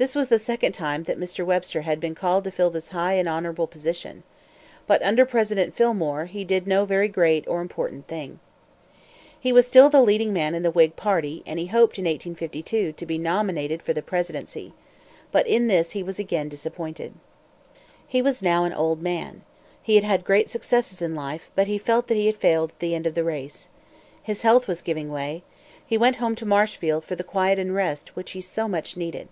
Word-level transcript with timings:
This 0.00 0.14
was 0.14 0.30
the 0.30 0.38
second 0.38 0.72
time 0.72 1.02
that 1.02 1.20
Mr. 1.20 1.44
Webster 1.44 1.82
had 1.82 2.00
been 2.00 2.14
called 2.14 2.44
to 2.44 2.50
fill 2.50 2.70
this 2.70 2.88
high 2.88 3.12
and 3.16 3.28
honorable 3.28 3.66
position. 3.66 4.22
But, 4.86 5.02
under 5.02 5.26
President 5.26 5.74
Fillmore, 5.74 6.24
he 6.24 6.42
did 6.42 6.66
no 6.66 6.86
very 6.86 7.06
great 7.06 7.46
or 7.46 7.60
important 7.60 8.06
thing. 8.08 8.40
He 9.38 9.52
was 9.52 9.66
still 9.66 9.90
the 9.90 10.00
leading 10.00 10.32
man 10.32 10.54
in 10.54 10.62
the 10.62 10.70
Whig 10.70 10.96
party; 10.96 11.42
and 11.44 11.58
he 11.58 11.66
hoped, 11.66 11.98
in 11.98 12.06
1852, 12.06 12.92
to 12.92 13.04
be 13.04 13.18
nominated 13.18 13.82
for 13.82 13.92
the 13.92 14.00
presidency. 14.00 14.72
But 15.32 15.46
in 15.46 15.66
this 15.66 15.90
he 15.90 16.02
was 16.02 16.18
again 16.18 16.48
disappointed. 16.48 17.12
He 18.08 18.22
was 18.22 18.40
now 18.40 18.64
an 18.64 18.72
old 18.72 19.02
man. 19.02 19.42
He 19.82 19.96
had 19.96 20.04
had 20.04 20.24
great 20.24 20.48
successes 20.48 21.02
in 21.02 21.14
life; 21.14 21.50
but 21.54 21.66
he 21.66 21.76
felt 21.76 22.06
that 22.06 22.16
he 22.16 22.24
had 22.24 22.36
failed 22.36 22.70
at 22.70 22.78
the 22.78 22.94
end 22.94 23.06
of 23.06 23.12
the 23.14 23.22
race. 23.22 23.68
His 24.22 24.40
health 24.40 24.66
was 24.66 24.80
giving 24.80 25.10
way. 25.10 25.42
He 25.84 25.98
went 25.98 26.16
home 26.16 26.36
to 26.36 26.46
Marshfield 26.46 27.04
for 27.04 27.16
the 27.16 27.22
quiet 27.22 27.58
and 27.58 27.74
rest 27.74 28.16
which 28.16 28.30
he 28.30 28.40
so 28.40 28.66
much 28.66 28.96
needed. 28.96 29.28